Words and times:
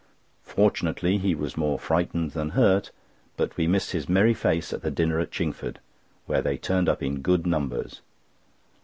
Fortunately 0.47 1.19
he 1.19 1.35
was 1.35 1.55
more 1.55 1.77
frightened 1.77 2.31
than 2.31 2.49
hurt, 2.57 2.89
but 3.37 3.55
we 3.55 3.67
missed 3.67 3.91
his 3.91 4.09
merry 4.09 4.33
face 4.33 4.73
at 4.73 4.81
the 4.81 4.89
dinner 4.89 5.19
at 5.19 5.29
Chingford, 5.29 5.77
where 6.25 6.41
they 6.41 6.57
turned 6.57 6.89
up 6.89 7.03
in 7.03 7.21
good 7.21 7.45
numbers. 7.45 8.01